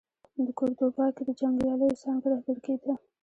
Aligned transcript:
د 0.45 0.47
کوردوبا 0.57 1.05
کې 1.15 1.23
د 1.25 1.29
جنګیاليو 1.39 1.99
څانګه 2.03 2.27
رهبري 2.33 2.61
کېده. 2.65 2.93